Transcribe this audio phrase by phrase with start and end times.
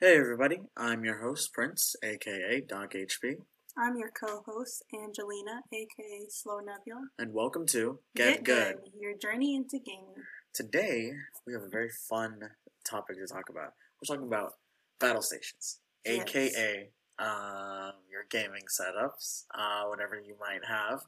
[0.00, 3.36] Hey everybody, I'm your host Prince, aka Doc HB,
[3.76, 7.08] I'm your co-host Angelina, aka Slow Nebula.
[7.18, 8.76] and welcome to Get, Good.
[8.98, 10.14] your journey into gaming.
[10.54, 11.12] Today
[11.46, 12.40] we have a very fun
[12.88, 13.74] topic to talk about.
[14.00, 14.54] We're talking about
[14.98, 16.22] battle stations, Yes.
[16.28, 21.02] aka um, your gaming setups, uh, whatever you might have,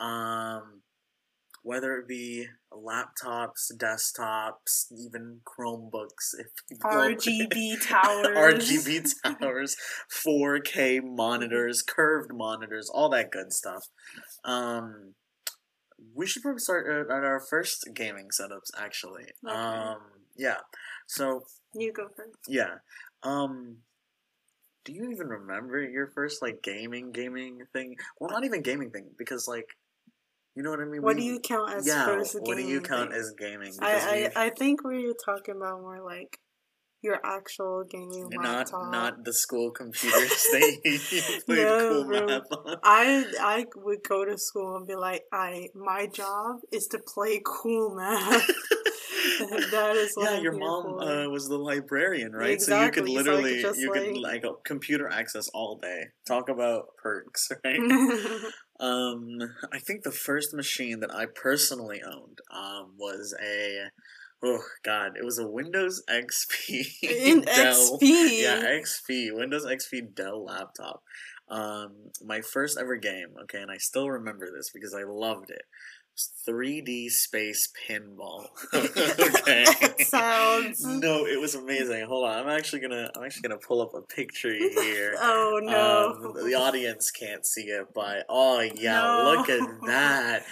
[0.00, 0.82] um,
[1.64, 8.68] whether it be laptops, desktops, even Chromebooks, if RGB towers.
[8.70, 9.74] RGB towers,
[10.26, 13.82] 4K monitors, curved monitors, all that good stuff.
[14.44, 15.14] Um,
[16.14, 18.70] we should probably start at, our first gaming setups.
[18.78, 19.54] Actually, Okay.
[19.56, 19.96] um,
[20.36, 20.58] yeah.
[21.06, 21.40] So
[21.74, 22.36] You go first.
[22.46, 22.74] yeah,
[23.22, 23.78] um,
[24.84, 27.96] do you even remember your first like gaming gaming thing?
[28.20, 29.66] Well, not even gaming thing because like,
[30.54, 31.02] you know what I mean.
[31.02, 33.20] What We- do you count as yeah, first what do you count thing?
[33.20, 33.72] as gaming?
[33.78, 36.38] Because I, I I think we are talking about more like
[37.02, 38.90] your actual gaming not laptop.
[38.90, 40.98] not the school computers they you
[41.46, 42.16] played No, cool
[42.68, 42.80] on.
[42.82, 47.40] I I would go to school and be like, I my job is to play
[47.44, 48.46] cool math.
[49.70, 52.60] that is what yeah, your mom uh, was the librarian, right?
[52.60, 55.76] So you could Exactly, so could literally you could like- like uh, computer access all
[55.76, 56.04] day.
[56.26, 57.80] Talk about perks, right?
[58.80, 59.38] Um,
[59.72, 63.90] I think the first machine that I personally owned um was a
[64.42, 67.98] oh god, it was a Windows XP In Dell.
[67.98, 68.42] XP.
[68.42, 71.02] Yeah, XP, Windows XP Dell laptop.
[71.48, 75.62] Um, my first ever game, okay, and I still remember this because I loved it.
[76.14, 78.46] Was 3D space pinball.
[78.74, 79.64] okay.
[80.04, 80.84] Sounds.
[80.84, 82.06] No, it was amazing.
[82.06, 85.14] Hold on, I'm actually gonna I'm actually gonna pull up a picture here.
[85.26, 86.14] Oh no.
[86.38, 89.34] Um, the audience can't see it, but oh yeah, No.
[89.36, 90.44] look at that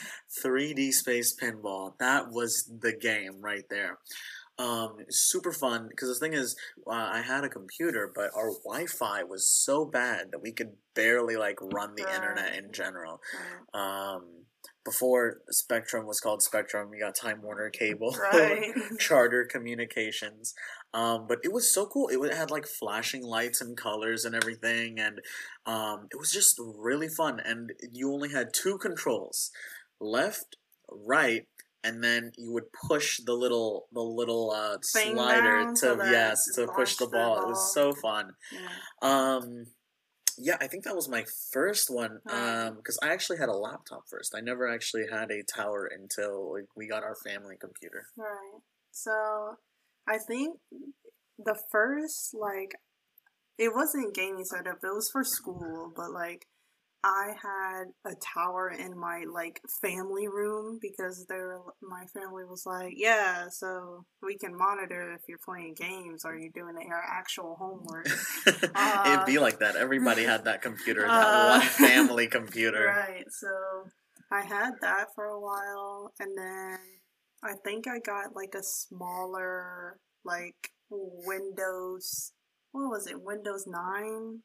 [0.42, 1.92] 3D space pinball.
[1.98, 3.98] That was the game right there.
[4.58, 6.54] Um, super fun because the thing is,
[6.86, 11.36] uh, I had a computer, but our Wi-Fi was so bad that we could barely
[11.36, 13.20] like run the internet in general.
[13.74, 14.41] Um,
[14.84, 18.72] before Spectrum was called Spectrum, you got Time Warner Cable, Right.
[18.98, 20.54] Charter Communications.
[20.94, 22.08] Um, but it was so cool.
[22.08, 25.20] It had like flashing lights and colors and everything, and
[25.64, 27.40] um, it was just really fun.
[27.44, 29.50] And you only had two controls,
[30.00, 30.56] left,
[30.90, 31.46] right,
[31.84, 36.66] and then you would push the little the little uh, slider down to yes to
[36.66, 37.42] push the the ball.
[37.42, 38.32] It was so fun.
[38.52, 38.68] Yeah.
[39.00, 39.66] Um,
[40.38, 42.20] yeah, I think that was my first one.
[42.24, 42.66] Right.
[42.66, 44.34] Um, because I actually had a laptop first.
[44.36, 48.06] I never actually had a tower until like, we got our family computer.
[48.16, 48.60] Right.
[48.90, 49.56] So
[50.06, 50.58] I think
[51.38, 52.72] the first like
[53.58, 56.46] it wasn't gaming setup, it was for school, but like
[57.04, 62.64] I had a tower in my like family room because they were my family was
[62.64, 67.56] like, Yeah, so we can monitor if you're playing games or you're doing your actual
[67.58, 68.06] homework.
[68.46, 69.74] It'd be like that.
[69.76, 72.86] Everybody had that computer, that Uh, one family computer.
[72.86, 73.24] Right.
[73.30, 73.48] So
[74.30, 76.78] I had that for a while, and then
[77.42, 82.32] I think I got like a smaller, like Windows.
[82.70, 83.20] What was it?
[83.20, 84.40] Windows nine.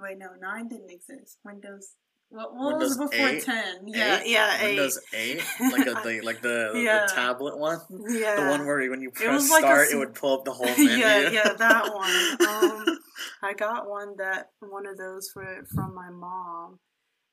[0.00, 1.38] Wait, no, nine didn't exist.
[1.44, 1.94] Windows.
[2.32, 3.42] What, what was Windows before 8?
[3.42, 3.74] ten?
[3.88, 4.30] Yeah, Eight?
[4.30, 4.66] yeah, eight.
[4.76, 5.42] Windows 8?
[5.72, 7.06] Like, a, the, like the, Yeah.
[7.06, 7.80] the tablet one?
[8.08, 10.44] yeah, The one where when you press was like start, sm- it would pull up
[10.44, 10.96] the whole menu.
[10.96, 12.38] yeah, yeah, that one.
[12.90, 12.98] Um,
[13.42, 15.44] I got one that one of those for
[15.74, 16.78] from my mom,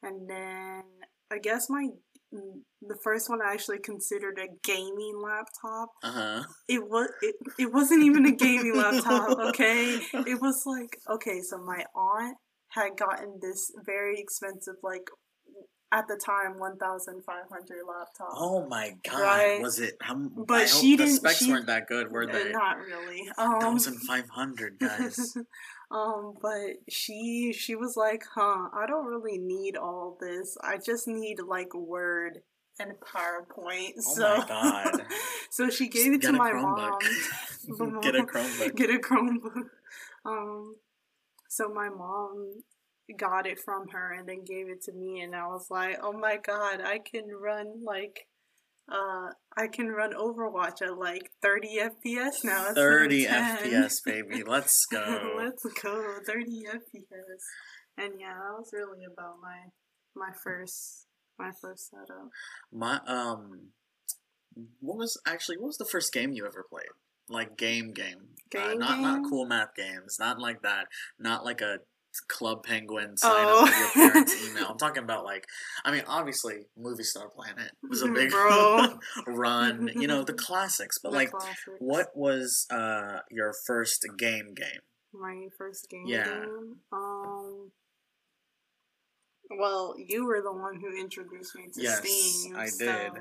[0.01, 0.83] and then
[1.31, 1.87] I guess my
[2.31, 5.89] the first one I actually considered a gaming laptop.
[6.03, 6.43] uh huh.
[6.67, 9.37] It was it, it wasn't even a gaming laptop.
[9.49, 12.37] Okay, it was like okay, so my aunt
[12.69, 15.07] had gotten this very expensive like
[15.91, 18.33] at the time one thousand five hundred laptop.
[18.35, 19.19] Oh my god!
[19.21, 19.61] Right.
[19.61, 19.95] Was it?
[20.01, 22.51] How, But I she the didn't- specs she- weren't that good, were they?
[22.51, 23.29] Not really.
[23.37, 25.33] Um, Thousand five hundred guys.
[25.91, 30.57] um, but she she was like, "Huh, I don't really need all this.
[30.61, 32.41] I just need like Word
[32.79, 35.03] and PowerPoint." Oh so, my God.
[35.51, 37.01] so she gave it to my Chromebook.
[37.79, 37.99] mom.
[38.01, 38.75] Get a Chromebook.
[38.75, 39.69] Get a Chromebook.
[40.25, 40.75] Um,
[41.49, 42.61] so my mom
[43.17, 46.13] got it from her and then gave it to me, and I was like, "Oh
[46.13, 48.27] my god, I can run like."
[48.89, 52.73] Uh, I can run Overwatch at like 30 FPS now.
[52.73, 54.43] 30 FPS, baby.
[54.47, 55.33] Let's go.
[55.37, 56.19] Let's go.
[56.25, 57.41] 30 FPS.
[57.97, 59.57] And yeah, that was really about my
[60.15, 61.07] my first
[61.37, 62.29] my first setup.
[62.71, 63.71] My um,
[64.79, 66.85] what was actually what was the first game you ever played?
[67.29, 68.19] Like game game,
[68.55, 69.29] uh, Game not not game?
[69.29, 70.87] cool math games, not like that,
[71.19, 71.79] not like a
[72.29, 73.59] Club Penguin sign Oh.
[73.59, 74.67] up with your parents' email.
[74.69, 75.45] I'm talking about like,
[75.85, 78.31] I mean, obviously, Movie Star Planet was a big
[79.27, 80.97] run, you know, the classics.
[80.97, 81.61] But The like, classics.
[81.79, 84.81] what was uh your first game game?
[85.13, 86.05] My first game.
[86.07, 86.45] Yeah.
[86.91, 87.71] Um.
[89.49, 92.55] Well, you were the one who introduced me to Yes, Steam.
[92.57, 93.11] I so did.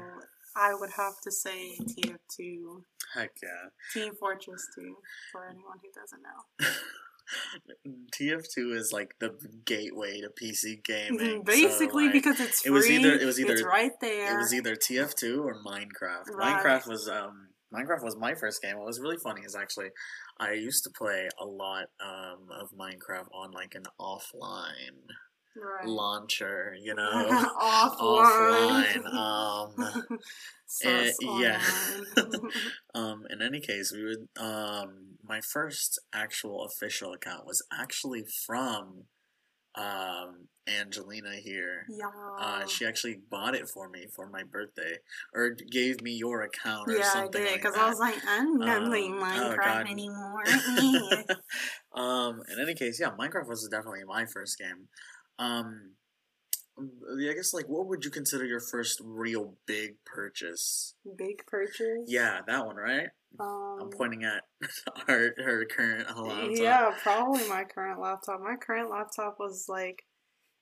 [0.57, 2.83] I would have to say TF2,
[3.15, 3.49] Heck yeah.
[3.93, 4.97] Team Fortress 2,
[5.33, 6.69] for anyone who doesn't know.
[8.15, 11.19] TF2 is like the gateway to PC gaming.
[11.39, 12.71] so, Basically, like, because it's free.
[12.71, 14.35] it was either- it was it's either- right there.
[14.35, 16.31] it was either TF2 or Minecraft.
[16.33, 16.63] Right.
[16.63, 18.77] Minecraft was um Minecraft was my first game.
[18.79, 19.89] What was really funny is actually
[20.39, 25.03] I used to play a lot um of Minecraft on like an offline
[25.57, 25.87] right.
[25.87, 27.27] launcher, you know.
[27.61, 29.03] offline.
[29.05, 29.15] offline.
[29.15, 30.19] Um
[30.67, 31.63] Sus yeah.
[32.95, 39.05] um in any case, we would um my first actual official account was actually from
[39.75, 41.87] um Angelina here.
[41.89, 42.07] yeah.
[42.41, 44.97] Uh, she actually bought it for me for my birthday,
[45.33, 47.85] or gave me your account, or yeah, I something did because that.
[47.85, 49.89] I was like, I'm not Um, playing oh, Minecraft God.
[49.89, 50.43] anymore.
[51.95, 54.89] um, in any case, yeah, Minecraft was definitely my first game.
[55.39, 55.93] Um,
[56.79, 60.95] I guess like, what would you consider your first real big purchase?
[61.17, 62.05] Big purchase.
[62.07, 63.09] Yeah, that one, right?
[63.41, 64.43] Um, I'm pointing at
[65.07, 66.51] her her current laptop.
[66.53, 68.41] Yeah, probably my current laptop.
[68.41, 70.03] My current laptop was like,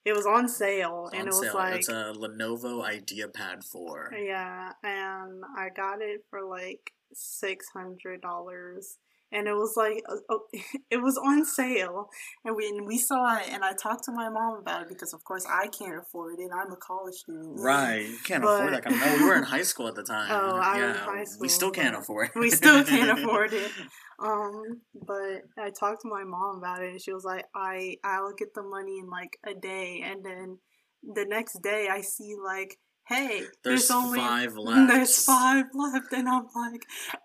[0.04, 1.54] it was on sale, and on it was sale.
[1.54, 4.12] like, it's a Lenovo IdeaPad 4.
[4.24, 8.98] yeah, and I got it for like six hundred dollars,
[9.34, 10.40] and it was like, uh, oh,
[10.90, 12.08] it was on sale,
[12.44, 15.22] and when we saw it, and I talked to my mom about it because of
[15.24, 16.50] course I can't afford it.
[16.54, 17.60] I'm a college student.
[17.60, 19.02] Right, you can't But- afford that kind of.
[19.02, 20.28] No, we were in high school at the time.
[20.30, 23.70] Oh, I was in high We still can't afford it we still can't afford it.
[24.16, 28.32] Um, but I talked to my mom about it, and she was like, "I I'll
[28.32, 30.58] get the money in like a day," and then
[31.02, 34.88] the next day I see like, "Hey, There's there's, only five left.
[34.92, 36.84] there's five left," and I'm like,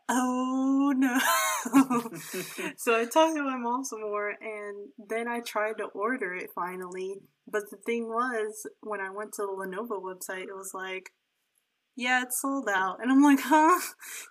[0.10, 1.18] "Oh no!"
[2.78, 6.50] so I talked to my mom some more, and then I tried to order it
[6.54, 7.16] finally.
[7.52, 11.12] But the thing was, when I went to the Lenovo website, it was like,
[11.96, 13.02] yeah, it's sold out.
[13.02, 13.80] And I'm like, huh?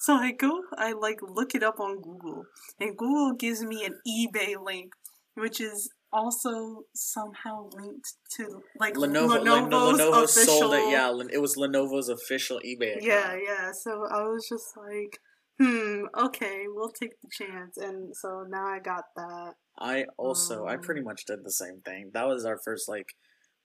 [0.01, 2.44] So I go, I like look it up on Google,
[2.81, 4.93] and Google gives me an eBay link,
[5.35, 10.60] which is also somehow linked to like Lenovo, Lenovo's Lenovo official.
[10.60, 10.90] sold it.
[10.90, 13.05] Yeah, it was Lenovo's official eBay account.
[13.05, 13.70] Yeah, yeah.
[13.72, 15.19] So I was just like,
[15.60, 17.76] hmm, okay, we'll take the chance.
[17.76, 19.55] And so now I got that.
[19.78, 22.10] I also, I Um, pretty much did the same thing.
[22.14, 23.14] That was our first like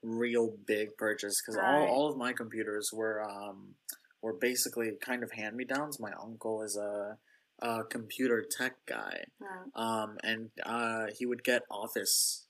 [0.04, 1.66] real big purchase because Right.
[1.88, 3.76] all, all of my computers were um
[4.22, 6.00] were basically kind of hand me downs.
[6.00, 7.18] My uncle is a,
[7.64, 9.70] a computer tech guy, Right.
[9.76, 12.46] um, and uh, he would get office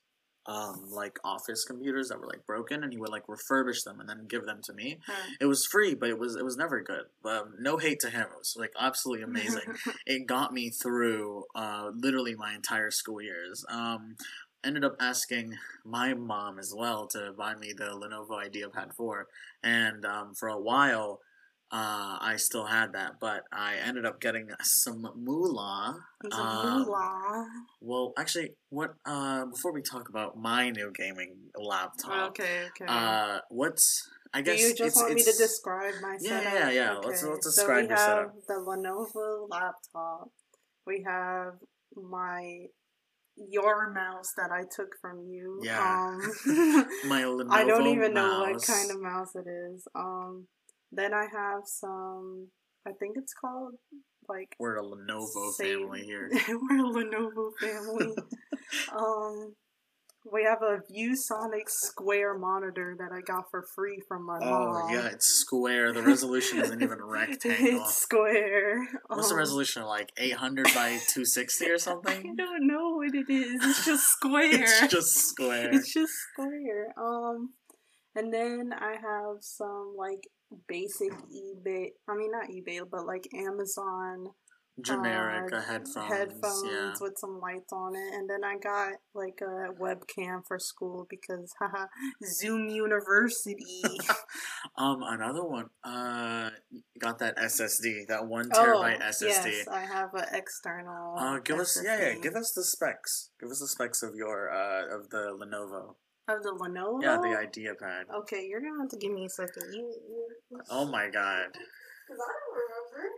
[0.46, 4.06] um like office computers that were like broken, and he would like refurbish them and
[4.08, 4.98] then give them to me.
[5.08, 5.36] Right.
[5.40, 7.04] It was free, but it was it was never good.
[7.24, 8.26] Um, no hate to him.
[8.30, 9.62] It was like absolutely amazing.
[10.06, 13.64] it got me through uh, literally my entire school years.
[13.70, 14.16] Um,
[14.62, 19.26] ended up asking my mom as well to buy me the Lenovo IdeaPad 4,
[19.62, 21.20] and um, for a while.
[21.74, 25.98] Uh, I still had that, but I ended up getting some moolah.
[26.22, 27.46] A Um, moolah.
[27.80, 28.94] Well, actually, what?
[29.04, 32.84] Uh, before we talk about my new gaming laptop, Okay, okay.
[32.86, 34.08] uh, what's?
[34.32, 36.54] I guess Do you just want me to describe my Yeah, setup?
[36.54, 36.92] yeah, yeah.
[36.98, 38.46] Let's- let's so describe we your have setup.
[38.46, 40.30] the Lenovo laptop.
[40.86, 41.54] We have
[41.96, 42.66] my
[43.36, 45.58] your mouse that I took from you.
[45.64, 45.82] Yeah.
[45.82, 46.20] Um,
[47.10, 49.88] my Lenovo I don't even know what kind of mouse it is.
[49.96, 50.46] Um,
[50.96, 52.48] then I have some.
[52.86, 53.74] I think it's called
[54.28, 55.80] like We're a Lenovo Same.
[55.82, 56.30] family here.
[56.48, 58.14] we're a Lenovo family.
[58.96, 59.54] um,
[60.30, 64.82] we have a ViewSonic Square monitor that I got for free from my Oh mom.
[64.86, 65.92] Oh yeah, it's square.
[65.92, 67.82] The resolution isn't even rectangle.
[67.82, 68.86] It's square.
[69.08, 69.82] What's the Um, resolution?
[69.84, 72.30] Like 800 by 260 or something?
[72.32, 73.62] I don't know what it is.
[73.64, 74.62] It's just square.
[74.62, 75.70] It's just square.
[75.74, 76.94] It's just square.
[76.98, 77.50] Um,
[78.14, 80.26] and then I have some like
[80.68, 81.88] basic eBay.
[82.08, 84.28] I mean, not eBay, but like Amazon
[84.80, 86.08] Generic uh, uh, headphones.
[86.08, 86.92] headphones Yeah.
[87.00, 88.12] with some lights on it.
[88.14, 91.86] And then I got like a webcam for school because haha,
[92.24, 93.82] Zoom University.
[94.76, 95.66] Um, another one.
[95.84, 96.50] Uh,
[96.98, 99.28] got that SSD, that one terabyte SSD.
[99.28, 101.14] yes, I have an external.
[101.16, 103.30] Uh, give us yeah yeah give us the specs.
[103.40, 105.94] Give us the specs of your uh of the Lenovo.
[106.28, 107.02] Of the Lenovo.
[107.02, 108.04] Yeah, the IdeaPad.
[108.20, 109.72] Okay, you're gonna have to give me a second.
[109.72, 113.10] You, you Oh my god, Because I don't remember.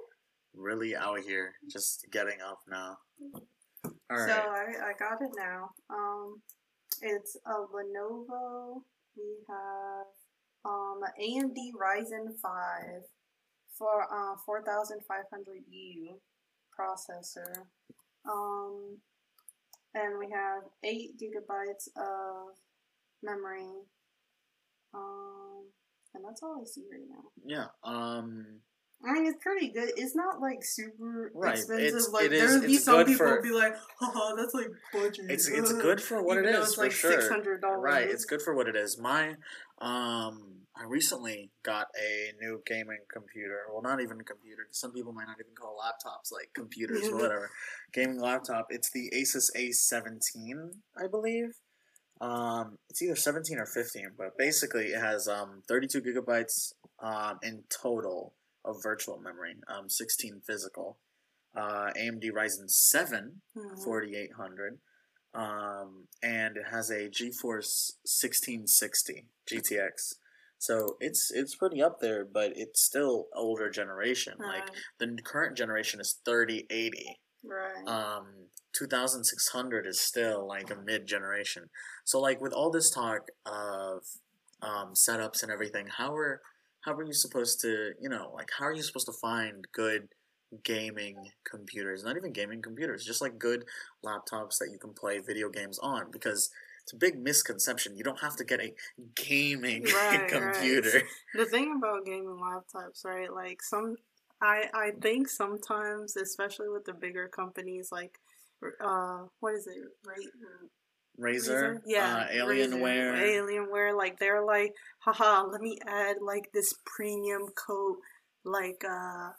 [0.55, 2.97] really out here, just getting up now.
[4.11, 4.29] All right.
[4.29, 5.71] So I, I got it now.
[5.91, 6.41] Um,
[7.03, 8.83] it's a Lenovo.
[9.17, 10.07] We have
[10.65, 13.03] um AMD Ryzen five
[13.79, 16.19] for uh four thousand five hundred U
[16.79, 17.63] processor.
[18.29, 18.99] Um,
[19.95, 22.55] and we have eight gigabytes of
[23.23, 23.71] memory.
[24.95, 25.65] Um,
[26.15, 27.25] and that's all I see right now.
[27.45, 27.67] Yeah.
[27.85, 28.61] Um.
[29.07, 29.91] I mean, it's pretty good.
[29.99, 31.87] It's not like super Right, expensive.
[31.87, 35.49] it's- like there would be some people for- be like, "Haha, that's like budget." It's
[35.49, 37.13] it's good for what Even it it's for like sure.
[37.13, 37.83] six hundred dollars.
[37.83, 38.97] Right, it's good for what it is.
[38.99, 39.37] My,
[39.83, 43.67] um, I recently got a new gaming computer.
[43.71, 44.67] Well, not even a computer.
[44.73, 47.51] Some people might not even call laptops like computers or whatever.
[47.93, 48.69] Gaming laptop.
[48.71, 51.51] It's the Asus A17, I believe.
[52.21, 57.65] Um, it's either 17 or 15, but basically it has um 32 gigabytes um in
[57.69, 60.99] total of virtual memory, um 16 physical.
[61.55, 63.83] Uh, AMD Ryzen 7 Mhm.
[63.85, 64.79] 4800
[65.35, 70.15] um, and it has a GeForce 1660 GTX.
[70.59, 74.35] So it's it's pretty up there, but it's still older generation.
[74.39, 74.69] Like
[74.99, 77.21] the current generation is 3080.
[77.45, 77.87] Right.
[77.87, 78.27] Um,
[78.73, 81.65] 2600 is still like a mid generation.
[82.05, 84.03] So like with all this talk of
[84.63, 86.41] um, setups and everything, how are
[86.85, 90.09] how are you supposed to you know like how are you supposed to find good
[90.65, 91.17] gaming
[91.51, 92.05] computers?
[92.05, 93.65] Not even gaming computers, just like good
[94.05, 96.51] laptops that you can play video games on because.
[96.87, 97.97] It's a big misconception.
[97.97, 98.73] You don't have to get a
[99.17, 100.29] gaming Right, right.
[100.29, 101.03] computer.
[101.35, 103.27] the thing about gaming laptops, right?
[103.33, 103.97] Like some,
[104.41, 108.19] I I think sometimes, especially with the bigger companies, like,
[108.81, 109.77] uh, what is it?
[110.07, 110.27] Right.
[111.19, 117.47] Razer, yeah, uh, Alienware, Alienware, like they're like, haha, let me add like this premium
[117.57, 117.97] coat,
[118.45, 119.31] like uh,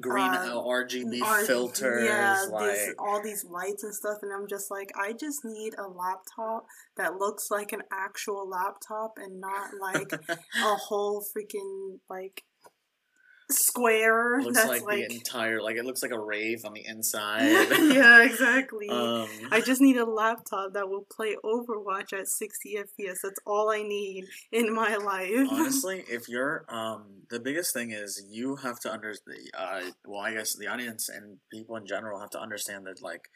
[0.00, 4.48] green uh, RGB R- filters, yeah, like these, all these lights and stuff, and I'm
[4.48, 6.66] just like, I just need a laptop
[6.96, 12.42] that looks like an actual laptop and not like a whole freaking like
[13.50, 16.84] square looks that's like, like, the entire like it looks like a rave on the
[16.86, 17.48] inside.
[17.94, 18.88] yeah, exactly.
[18.88, 23.16] um, I just need a laptop that will play Overwatch at 60 FPS.
[23.22, 25.48] That's all I need in my life.
[25.50, 29.14] honestly, if you're um, the biggest thing is you have to under
[29.56, 33.28] uh, well, I guess the audience and people in general have to understand that like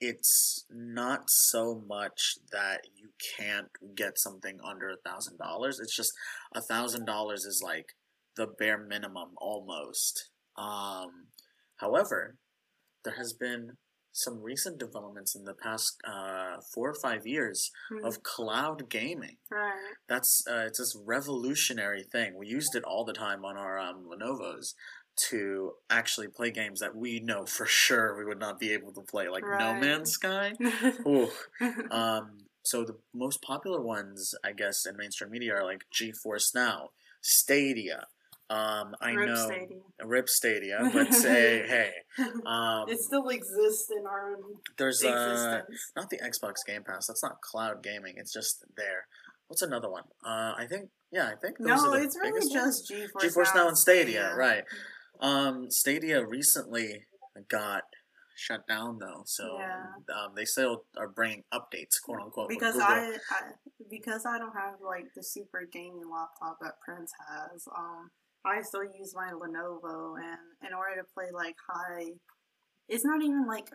[0.00, 5.78] it's not so much that you can't get something under a thousand dollars.
[5.78, 6.12] It's just
[6.54, 7.94] a thousand dollars is like
[8.36, 10.28] the bare minimum almost.
[10.56, 11.28] Um,
[11.76, 12.36] however,
[13.04, 13.76] there has been
[14.14, 19.36] some recent developments in the past uh, four or five years Hmm, of cloud gaming.
[19.50, 19.94] right.
[20.08, 22.36] That's uh, it's this revolutionary thing.
[22.36, 24.74] We used it all the time on our um, Lenovo's
[25.30, 29.00] to actually play games that we know for sure we would not be able to
[29.02, 30.52] play, like No Man's Sky.
[31.06, 31.28] Ooh.
[31.90, 36.90] Um, so the most popular ones, I guess, in mainstream media are like GeForce Now,
[37.20, 38.06] Stadia.
[38.52, 39.80] Um, I know Rip know Stadium.
[40.04, 41.90] Rip Stadia, but say hey,
[42.44, 44.36] um, it still exists in our
[44.76, 45.92] there's uh, existence.
[45.96, 47.06] not the Xbox Game Pass.
[47.06, 48.14] That's not cloud gaming.
[48.16, 49.06] It's just there.
[49.46, 50.04] What's another one?
[50.24, 52.88] Uh, I think yeah, I think those no, it's really biggest ones.
[52.88, 54.64] just GeForce, GeForce Now and Stadia, right?
[55.20, 57.06] Um, Stadia recently
[57.48, 57.84] got
[58.34, 59.84] shut down though, so Yeah.
[60.14, 62.48] um, they still are bringing updates, quote unquote.
[62.48, 63.40] Because I, I
[63.88, 67.66] because I don't have like the super gaming laptop that Prince has.
[67.76, 68.10] Um,
[68.44, 72.10] I still use my Lenovo, and in order to play like high,
[72.88, 73.68] it's not even like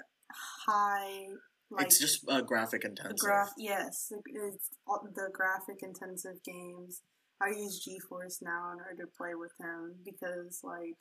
[0.67, 1.27] high.
[1.69, 3.17] Like it's just uh, graphic intensive.
[3.17, 3.51] graph.
[3.57, 7.01] Yes, it's all- the graphic intensive games.
[7.41, 10.97] I use GeForce now in order to play with him because like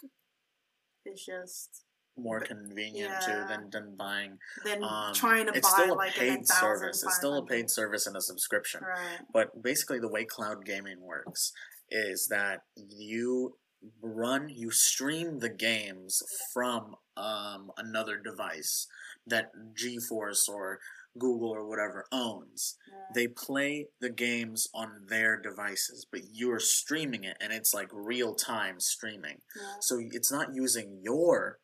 [1.04, 1.84] it's just
[2.18, 3.20] more convenient yeah.
[3.20, 4.38] too than, than buying.
[4.64, 7.02] then Um, trying to it's buy still a like paid a service.
[7.02, 8.80] It's still a paid service and a subscription.
[8.82, 9.20] Right.
[9.32, 11.52] But basically, the way cloud gaming works
[11.90, 13.56] is that you
[14.02, 18.86] run, you stream the games from um, another device
[19.26, 20.78] that GeForce or
[21.18, 22.76] Google or whatever owns.
[22.90, 22.98] Yeah.
[23.14, 28.34] They play the games on their devices, but you're streaming it, and it's like real
[28.34, 29.38] time streaming.
[29.56, 29.76] yeah.
[29.80, 31.58] So it's not using your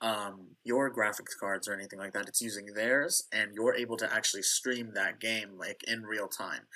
[0.00, 2.28] um your graphics cards or anything like that.
[2.28, 6.68] It's using theirs and you're able to actually stream that game like in real time.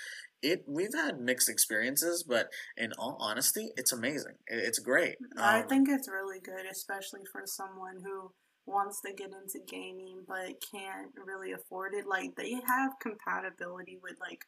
[0.43, 4.35] It we've had mixed experiences, but in all honesty, it's amazing.
[4.49, 5.17] It's great.
[5.37, 8.33] I Um, think it's really good, especially for someone who
[8.67, 12.07] wants to get into gaming but can't really afford it.
[12.07, 14.45] Like they have compatibility with like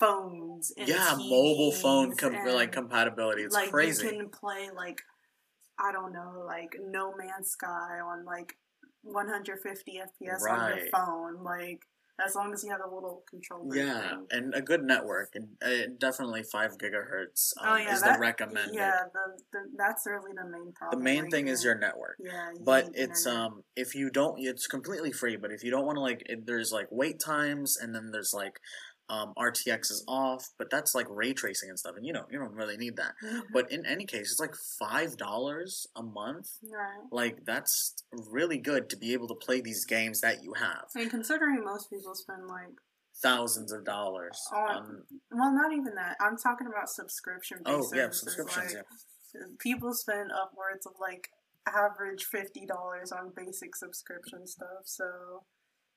[0.00, 3.42] phones and yeah, mobile phone TVs com- like compatibility.
[3.42, 4.06] It's like crazy.
[4.06, 5.00] you can play like
[5.78, 8.54] I don't know, like No Man's Sky on like
[9.02, 11.42] 150 FPS on your phone.
[11.42, 11.80] Like
[12.24, 13.74] as long as you have a little controller.
[13.74, 18.14] Yeah, and a good network, and uh, definitely five gigahertz um, oh yeah, is that,
[18.14, 18.74] the recommended.
[18.74, 20.98] Yeah, the, the that's really the main problem.
[20.98, 22.16] the main right thing is your network.
[22.20, 23.46] Yeah, you But it's internet.
[23.46, 25.36] um if you don't, it's completely free.
[25.36, 28.32] But if you don't want to like, it, there's like wait times, and then there's
[28.32, 28.60] like
[29.08, 32.38] um RTX is off, but that's like ray tracing and stuff, and you know you
[32.38, 33.12] don't really need that.
[33.52, 36.48] But in any case, it's like five dollars a month.
[36.62, 37.02] right.
[37.12, 37.94] Like that's
[38.30, 41.62] really good to be able to play these games that you have I mean, considering
[41.64, 42.74] most people spend like,
[43.22, 45.02] thousands of dollars Oh, on.
[45.30, 46.16] well, not even that.
[46.20, 47.58] I'm talking about subscription.
[47.66, 48.74] Oh yeah, subscriptions.
[48.74, 48.84] Like,
[49.34, 49.40] yeah.
[49.60, 51.28] people spend upwards of like
[51.68, 54.84] average fifty dollars on basic subscription stuff.
[54.84, 55.42] So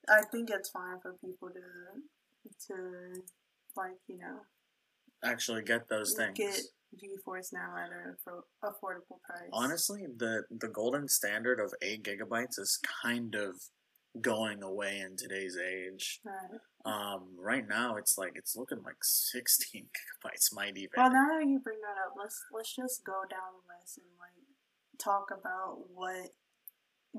[0.10, 1.62] I think it's fine for people to
[2.68, 3.22] to
[3.76, 4.40] like you know
[5.24, 6.38] Actually, get those things.
[6.38, 6.62] get
[6.96, 8.16] GeForce now at an
[8.64, 9.50] affordable price.
[9.52, 13.56] Honestly, the the golden standard of eight gigabytes is kind of
[14.22, 16.22] going away in today's age.
[16.24, 16.60] Right.
[16.86, 19.88] Um, right now it's like it's looking like sixteen
[20.26, 20.92] gigabytes might even.
[20.96, 24.06] Well, now that you bring that up, let's let's just go down the list and
[24.20, 24.38] like
[25.00, 26.30] talk about what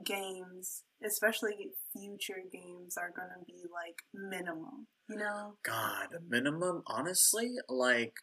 [0.04, 4.86] games, especially future games, are gonna be like minimum.
[5.08, 5.54] You know?
[5.64, 6.82] God, minimum.
[6.86, 8.14] Honestly, like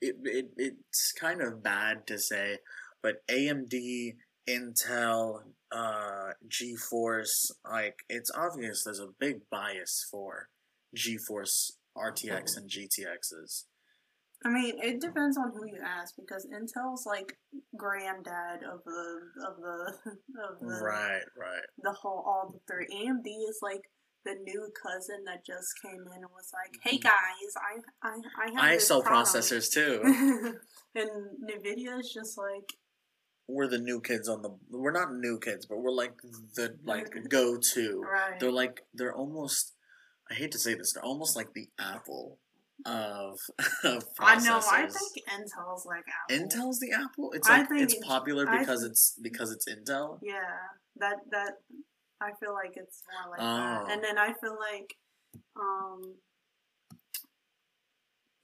[0.00, 2.58] it, it it's kind of bad to say,
[3.02, 4.14] but AMD,
[4.48, 10.48] Intel, uh, GeForce, like it's obvious there's a big bias for
[10.96, 13.64] GeForce RTX and GTXs.
[14.44, 17.36] I mean, it depends on who you ask because Intel's like
[17.76, 19.92] granddad of the of the
[20.48, 21.62] of the Right, right.
[21.82, 22.86] the whole all the three.
[22.86, 23.82] AMD is like
[24.24, 27.08] the new cousin that just came in and was like, "Hey mm-hmm.
[27.08, 30.00] guys, I I I have I sell product." processors too.
[30.94, 31.10] and
[31.44, 32.72] Nvidia is just like,
[33.46, 34.56] we're the new kids on the.
[34.70, 36.14] We're not new kids, but we're like
[36.54, 38.00] the like go to.
[38.10, 39.74] right, They're like they're almost.
[40.30, 40.92] I hate to say this.
[40.92, 42.38] They're almost like the Apple
[42.86, 43.38] of
[43.84, 44.04] of.
[44.18, 44.60] I know.
[44.70, 46.46] I think Intel's like Apple.
[46.46, 47.32] Intel's the Apple.
[47.32, 50.18] It's I like it's popular because think- it's because it's Intel.
[50.22, 50.36] Yeah,
[50.96, 51.52] that that
[52.20, 53.86] I feel like it's more like Oh.
[53.86, 53.92] that.
[53.92, 54.94] And then I feel like,
[55.56, 56.16] um,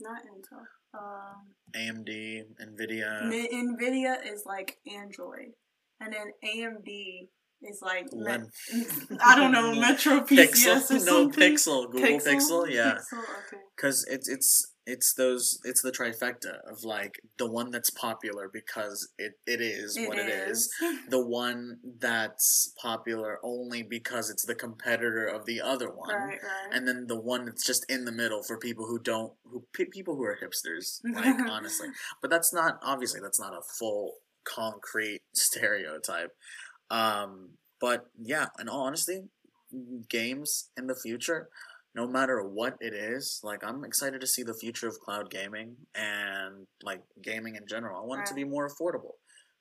[0.01, 0.65] not Intel.
[0.95, 5.53] Um, AMD, Nvidia, N- Nvidia is like Android,
[6.01, 7.29] and then AMD
[7.67, 8.87] is like Me-
[9.25, 11.43] I don't know Metro PCS Pixel, or no something.
[11.43, 12.95] Pixel, Google Pixel, yeah.
[12.95, 13.63] Pixel, okay.
[13.77, 19.09] because it's it's it's those it's the trifecta of like the one that's popular because
[19.19, 20.73] it, it is what it is
[21.09, 26.73] the one that's popular only because it's the competitor of the other one right, right.
[26.73, 29.87] and then the one that's just in the middle for people who don't who pe-
[29.87, 31.89] people who are hipsters like honestly
[32.23, 36.31] but that's not obviously that's not a full concrete stereotype
[36.91, 39.25] um but yeah and honestly,
[40.09, 41.49] games in the future
[41.95, 45.77] no matter what it is like i'm excited to see the future of cloud gaming
[45.95, 48.01] and like gaming in general.
[48.01, 49.15] I want it to be more affordable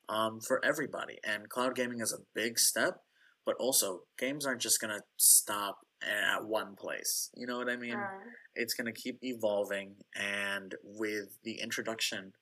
[0.07, 1.17] um, for everybody.
[1.25, 2.97] And cloud gaming is a big step
[3.45, 7.29] but also games aren't just gonna stop at one place.
[7.35, 7.97] You know what i mean?
[7.99, 8.09] Right.
[8.55, 12.33] it's going to keep evolving and with the introduction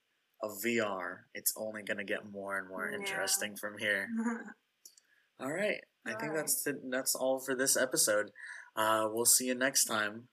[0.42, 2.98] of VR it's only going to get more and more Yeah.
[3.00, 4.08] interesting from here
[5.44, 5.82] All right.
[6.08, 6.38] All I think right.
[6.38, 8.32] that's that's all for this episode.
[8.76, 10.28] Uh, we'll see you next time.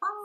[0.00, 0.19] Bye.